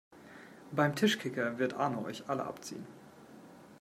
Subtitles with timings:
[0.71, 2.87] Beim Tischkicker wird Arno euch alle abziehen!